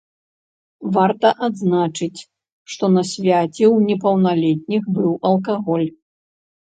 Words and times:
Варта 0.95 1.29
адзначыць, 1.47 2.19
што 2.75 2.85
на 2.95 3.03
свяце 3.11 3.51
ў 3.51 3.77
непаўналетніх 3.93 4.83
быў 4.97 5.11
алкаголь. 5.35 5.89